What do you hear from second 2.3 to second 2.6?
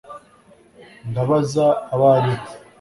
bo